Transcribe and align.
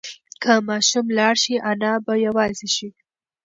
که 0.41 0.53
ماشوم 0.67 1.05
لاړ 1.17 1.35
شي 1.43 1.55
انا 1.71 1.93
به 2.05 2.13
یوازې 2.25 2.67
شي. 2.75 2.89